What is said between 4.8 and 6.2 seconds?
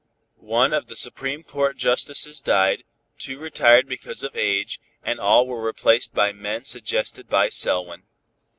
and all were replaced